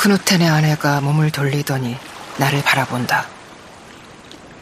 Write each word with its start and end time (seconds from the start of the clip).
크누텐의 0.00 0.48
아내가 0.48 1.02
몸을 1.02 1.30
돌리더니 1.30 1.94
나를 2.38 2.62
바라본다. 2.62 3.26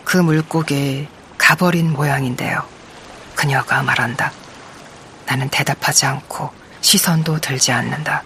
그 0.04 0.16
물고기 0.16 1.06
가버린 1.38 1.92
모양인데요. 1.92 2.66
그녀가 3.36 3.80
말한다. 3.84 4.32
나는 5.26 5.48
대답하지 5.48 6.06
않고 6.06 6.50
시선도 6.80 7.38
들지 7.38 7.70
않는다. 7.70 8.24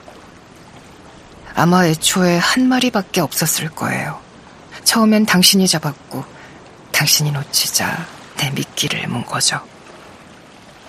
아마 1.54 1.84
애초에 1.84 2.38
한 2.38 2.66
마리밖에 2.66 3.20
없었을 3.20 3.68
거예요. 3.68 4.18
처음엔 4.84 5.26
당신이 5.26 5.68
잡았고 5.68 6.24
당신이 6.92 7.30
놓치자 7.30 8.06
내 8.38 8.50
미끼를 8.52 9.06
문 9.08 9.22
거죠. 9.26 9.60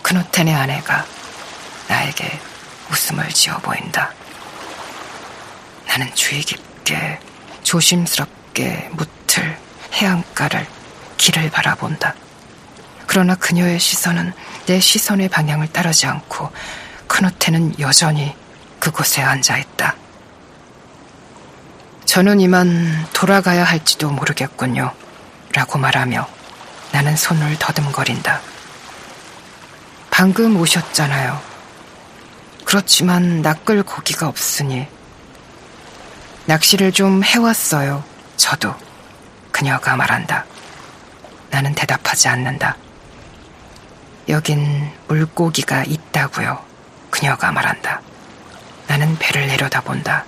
크누텐의 0.04 0.56
아내가 0.56 1.06
나에게 1.90 2.40
웃음을 2.90 3.28
지어 3.28 3.58
보인다. 3.58 4.14
나는 5.94 6.12
주의 6.16 6.42
깊게 6.42 7.20
조심스럽게 7.62 8.90
무틀 8.94 9.60
해안가를 9.94 10.66
길을 11.18 11.52
바라본다. 11.52 12.16
그러나 13.06 13.36
그녀의 13.36 13.80
시선은 13.80 14.34
내 14.66 14.80
시선의 14.80 15.30
방향을 15.30 15.68
따르지 15.68 16.08
않고 16.08 16.52
크누테는 17.06 17.80
여전히 17.80 18.36
그곳에 18.80 19.22
앉아 19.22 19.60
있다. 19.60 19.96
저는 22.06 22.40
이만 22.40 23.08
돌아가야 23.14 23.64
할지도 23.64 24.10
모르겠군요. 24.10 24.92
라고 25.54 25.78
말하며 25.78 26.28
나는 26.92 27.16
손을 27.16 27.60
더듬거린다. 27.60 28.42
방금 30.10 30.58
오셨잖아요. 30.58 31.40
그렇지만 32.66 33.44
낚을 33.44 33.84
고기가 33.84 34.28
없으니 34.28 34.88
낚시를 36.46 36.92
좀 36.92 37.24
해왔어요. 37.24 38.04
저도. 38.38 38.76
그녀가 39.52 39.96
말한다. 39.96 40.46
나는 41.52 41.74
대답하지 41.76 42.28
않는다. 42.28 42.76
여긴 44.30 44.90
물고기가 45.08 45.84
있다고요. 45.84 46.60
그녀가 47.10 47.52
말한다. 47.52 48.02
나는 48.88 49.18
배를 49.18 49.48
내려다본다. 49.48 50.26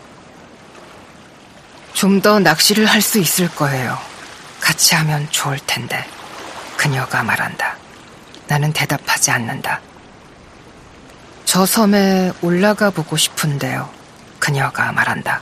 좀 1.93 2.21
더 2.21 2.39
낚시를 2.39 2.85
할 2.85 3.01
수 3.01 3.19
있을 3.19 3.47
거예요. 3.49 3.97
같이 4.59 4.95
하면 4.95 5.27
좋을 5.31 5.59
텐데. 5.65 6.05
그녀가 6.77 7.23
말한다. 7.23 7.77
나는 8.47 8.71
대답하지 8.73 9.31
않는다. 9.31 9.79
저 11.45 11.65
섬에 11.65 12.31
올라가 12.41 12.89
보고 12.89 13.15
싶은데요. 13.17 13.89
그녀가 14.39 14.91
말한다. 14.91 15.41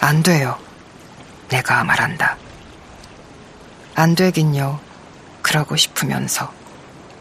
안 0.00 0.22
돼요. 0.22 0.58
내가 1.48 1.82
말한다. 1.84 2.36
안 3.94 4.14
되긴요. 4.14 4.78
그러고 5.42 5.76
싶으면서 5.76 6.52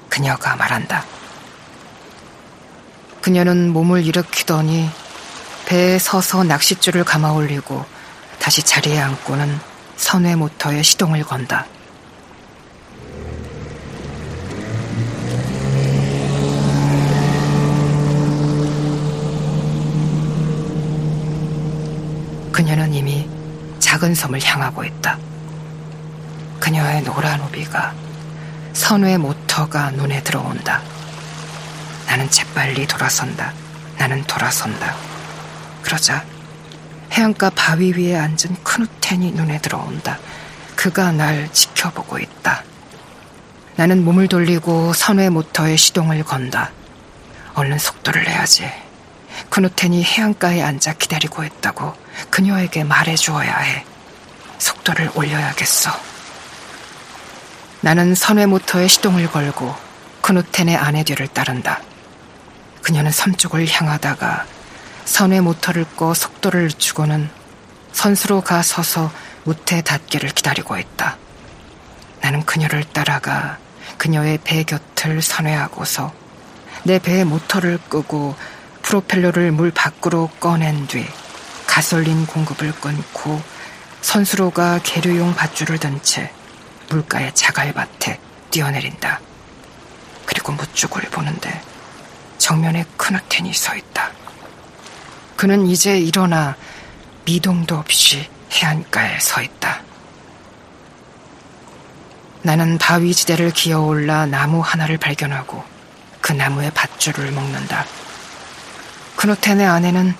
그녀가 0.09 0.55
말한다. 0.55 1.03
그녀는 3.21 3.71
몸을 3.73 4.05
일으키더니 4.05 4.89
배에 5.65 5.99
서서 5.99 6.43
낚싯줄을 6.43 7.03
감아 7.03 7.31
올리고 7.31 7.83
다시 8.39 8.63
자리에 8.63 8.99
앉고는 8.99 9.59
선회 9.97 10.35
모터에 10.35 10.83
시동을 10.83 11.23
건다. 11.23 11.65
작은 23.97 24.13
섬을 24.13 24.43
향하고 24.43 24.83
있다. 24.83 25.17
그녀의 26.59 27.01
노란 27.01 27.41
우비가 27.41 27.95
선회 28.73 29.17
모터가 29.17 29.89
눈에 29.91 30.21
들어온다. 30.21 30.83
나는 32.05 32.29
재빨리 32.29 32.85
돌아선다. 32.85 33.53
나는 33.97 34.23
돌아선다. 34.25 34.95
그러자 35.81 36.23
해안가 37.11 37.49
바위 37.55 37.91
위에 37.91 38.15
앉은 38.15 38.61
크누텐이 38.63 39.31
눈에 39.31 39.59
들어온다. 39.61 40.19
그가 40.75 41.11
날 41.11 41.51
지켜보고 41.51 42.19
있다. 42.19 42.63
나는 43.77 44.05
몸을 44.05 44.27
돌리고 44.27 44.93
선회 44.93 45.29
모터에 45.29 45.75
시동을 45.75 46.23
건다. 46.23 46.69
얼른 47.55 47.79
속도를 47.79 48.25
내야지. 48.25 48.69
크누텐이 49.49 50.03
해안가에 50.03 50.61
앉아 50.61 50.93
기다리고 50.93 51.43
있다고 51.43 51.93
그녀에게 52.29 52.83
말해 52.83 53.15
주어야 53.15 53.57
해. 53.57 53.85
속도를 54.57 55.11
올려야겠어. 55.15 55.91
나는 57.81 58.15
선회 58.15 58.45
모터에 58.45 58.87
시동을 58.87 59.29
걸고 59.29 59.75
크누텐의 60.21 60.75
아내 60.75 61.03
뒤를 61.03 61.27
따른다. 61.27 61.81
그녀는 62.81 63.11
섬 63.11 63.35
쪽을 63.35 63.67
향하다가 63.69 64.45
선회 65.05 65.41
모터를 65.41 65.85
꺼 65.95 66.13
속도를 66.13 66.69
주고는 66.69 67.29
선수로 67.93 68.41
가 68.41 68.61
서서 68.61 69.11
무태 69.43 69.81
닿기를 69.81 70.29
기다리고 70.29 70.77
있다. 70.77 71.17
나는 72.21 72.45
그녀를 72.45 72.83
따라가 72.83 73.57
그녀의 73.97 74.39
배 74.43 74.63
곁을 74.63 75.21
선회하고서 75.21 76.13
내 76.83 76.99
배의 76.99 77.25
모터를 77.25 77.79
끄고 77.89 78.35
프로펠러를 78.87 79.51
물 79.51 79.69
밖으로 79.71 80.29
꺼낸 80.39 80.87
뒤 80.87 81.05
가솔린 81.65 82.25
공급을 82.25 82.71
끊고 82.71 83.41
선수로가 83.99 84.79
계류용 84.81 85.35
밧줄을 85.35 85.77
든 85.77 85.99
채 86.01 86.31
물가의 86.87 87.35
자갈밭에 87.35 88.17
뛰어내린다. 88.49 89.19
그리고 90.25 90.53
무쪽을 90.53 91.01
보는데 91.09 91.61
정면에 92.37 92.85
크누텐이 92.95 93.53
서 93.53 93.75
있다. 93.75 94.09
그는 95.35 95.67
이제 95.67 95.99
일어나 95.99 96.55
미동도 97.25 97.75
없이 97.75 98.29
해안가에 98.53 99.19
서 99.19 99.41
있다. 99.41 99.81
나는 102.41 102.77
바위 102.77 103.13
지대를 103.13 103.51
기어올라 103.51 104.27
나무 104.27 104.61
하나를 104.61 104.97
발견하고 104.97 105.61
그 106.21 106.31
나무의 106.31 106.71
밧줄을 106.71 107.33
먹는다. 107.33 107.85
크누텐의 109.17 109.65
아내는 109.65 110.15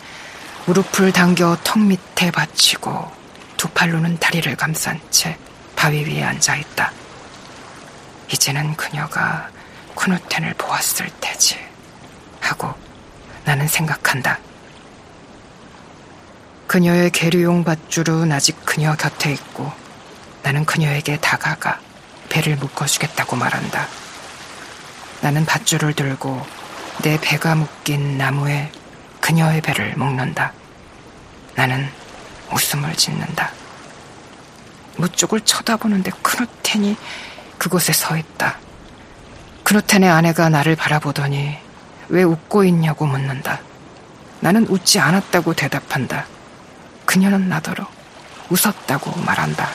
무릎을 0.65 1.13
당겨 1.13 1.55
턱 1.63 1.79
밑에 1.79 2.31
받치고 2.31 3.11
두 3.55 3.69
팔로는 3.69 4.17
다리를 4.17 4.53
감싼 4.55 4.99
채 5.11 5.37
바위 5.75 6.03
위에 6.03 6.23
앉아 6.23 6.55
있다. 6.55 6.91
이제는 8.33 8.75
그녀가 8.75 9.49
쿠누텐을 9.95 10.55
보았을 10.55 11.09
테지. 11.21 11.57
하고 12.41 12.73
나는 13.45 13.67
생각한다. 13.67 14.39
그녀의 16.65 17.11
계류용 17.11 17.63
밧줄은 17.63 18.31
아직 18.31 18.57
그녀 18.65 18.95
곁에 18.95 19.31
있고 19.31 19.71
나는 20.41 20.65
그녀에게 20.65 21.17
다가가 21.17 21.79
배를 22.29 22.55
묶어주겠다고 22.57 23.35
말한다. 23.35 23.87
나는 25.21 25.45
밧줄을 25.45 25.93
들고 25.93 26.45
내 27.03 27.19
배가 27.21 27.53
묶인 27.55 28.17
나무에 28.17 28.71
그녀의 29.21 29.61
배를 29.61 29.95
묶는다. 29.95 30.53
나는 31.55 31.89
웃음을 32.51 32.95
짓는다. 32.95 33.51
무쪽을 34.97 35.41
쳐다보는데 35.41 36.11
크누텐이 36.21 36.95
그곳에 37.57 37.93
서 37.93 38.17
있다. 38.17 38.57
크누텐의 39.63 40.09
아내가 40.09 40.49
나를 40.49 40.75
바라보더니 40.75 41.57
왜 42.09 42.23
웃고 42.23 42.63
있냐고 42.63 43.05
묻는다. 43.05 43.59
나는 44.39 44.65
웃지 44.67 44.99
않았다고 44.99 45.53
대답한다. 45.53 46.25
그녀는 47.05 47.49
나더러 47.49 47.87
웃었다고 48.49 49.19
말한다. 49.21 49.69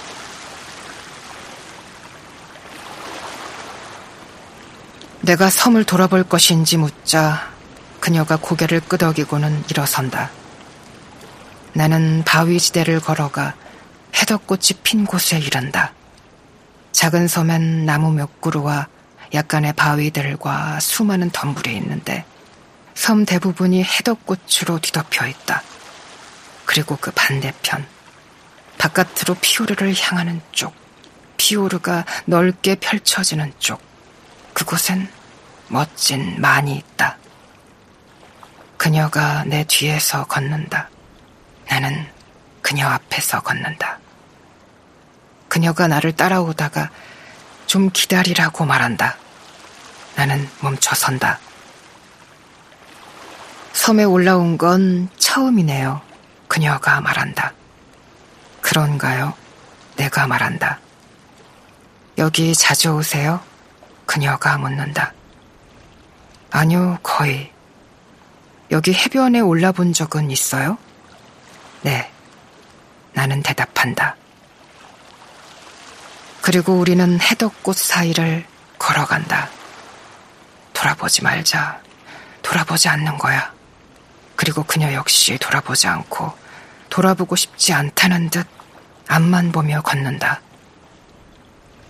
내가 5.20 5.50
섬을 5.50 5.84
돌아볼 5.84 6.24
것인지 6.24 6.78
묻자 6.78 7.51
그녀가 8.02 8.36
고개를 8.36 8.80
끄덕이고는 8.80 9.66
일어선다. 9.70 10.32
나는 11.72 12.24
바위지대를 12.24 12.98
걸어가 12.98 13.54
해덕꽃이 14.16 14.80
핀 14.82 15.06
곳에 15.06 15.38
이른다. 15.38 15.92
작은 16.90 17.28
섬엔 17.28 17.86
나무 17.86 18.10
몇 18.10 18.40
그루와 18.40 18.88
약간의 19.32 19.74
바위들과 19.74 20.80
수많은 20.80 21.30
덤불이 21.30 21.76
있는데 21.76 22.24
섬 22.96 23.24
대부분이 23.24 23.84
해덕꽃으로 23.84 24.80
뒤덮여 24.82 25.28
있다. 25.28 25.62
그리고 26.64 26.98
그 27.00 27.12
반대편, 27.12 27.86
바깥으로 28.78 29.36
피오르를 29.40 29.94
향하는 29.96 30.40
쪽, 30.50 30.74
피오르가 31.36 32.04
넓게 32.24 32.74
펼쳐지는 32.74 33.52
쪽, 33.60 33.80
그곳엔 34.54 35.08
멋진 35.68 36.40
만이 36.40 36.74
있다. 36.76 37.21
그녀가 38.82 39.44
내 39.44 39.62
뒤에서 39.62 40.24
걷는다. 40.24 40.88
나는 41.70 42.04
그녀 42.62 42.88
앞에서 42.88 43.40
걷는다. 43.40 44.00
그녀가 45.48 45.86
나를 45.86 46.10
따라오다가 46.10 46.90
좀 47.66 47.90
기다리라고 47.92 48.64
말한다. 48.64 49.16
나는 50.16 50.48
멈춰선다. 50.62 51.38
섬에 53.72 54.02
올라온 54.02 54.58
건 54.58 55.08
처음이네요. 55.16 56.00
그녀가 56.48 57.00
말한다. 57.00 57.52
그런가요? 58.62 59.32
내가 59.94 60.26
말한다. 60.26 60.80
여기 62.18 62.52
자주 62.52 62.96
오세요? 62.96 63.38
그녀가 64.06 64.58
묻는다. 64.58 65.12
아니요, 66.50 66.98
거의. 67.04 67.51
여기 68.72 68.94
해변에 68.94 69.40
올라본 69.40 69.92
적은 69.92 70.30
있어요? 70.30 70.78
네. 71.82 72.10
나는 73.12 73.42
대답한다. 73.42 74.16
그리고 76.40 76.72
우리는 76.72 77.20
해덕꽃 77.20 77.76
사이를 77.76 78.46
걸어간다. 78.78 79.50
돌아보지 80.72 81.22
말자. 81.22 81.80
돌아보지 82.40 82.88
않는 82.88 83.18
거야. 83.18 83.52
그리고 84.36 84.62
그녀 84.64 84.92
역시 84.94 85.36
돌아보지 85.38 85.86
않고 85.86 86.32
돌아보고 86.88 87.36
싶지 87.36 87.74
않다는 87.74 88.30
듯 88.30 88.46
앞만 89.06 89.52
보며 89.52 89.82
걷는다. 89.82 90.40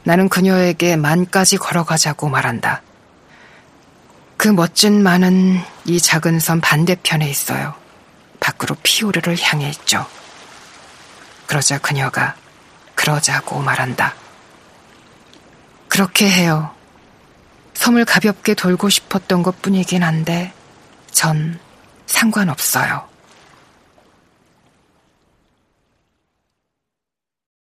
나는 0.02 0.28
그녀에게 0.28 0.96
만까지 0.96 1.58
걸어가자고 1.58 2.28
말한다. 2.28 2.82
그 4.42 4.48
멋진 4.48 5.04
만은 5.04 5.60
이 5.84 6.00
작은 6.00 6.40
섬 6.40 6.60
반대편에 6.60 7.30
있어요. 7.30 7.76
밖으로 8.40 8.74
피오르를 8.82 9.36
향해 9.40 9.68
있죠. 9.68 10.04
그러자 11.46 11.78
그녀가 11.78 12.34
그러자고 12.96 13.60
말한다. 13.60 14.16
그렇게 15.86 16.28
해요. 16.28 16.74
섬을 17.74 18.04
가볍게 18.04 18.54
돌고 18.54 18.88
싶었던 18.88 19.44
것 19.44 19.62
뿐이긴 19.62 20.02
한데 20.02 20.52
전 21.12 21.60
상관없어요. 22.06 23.11